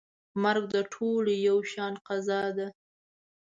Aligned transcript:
مرګ 0.43 0.63
د 0.75 0.77
ټولو 0.93 1.31
یو 1.47 1.57
شان 1.71 1.93
قضا 2.07 2.43
ده. 2.57 2.67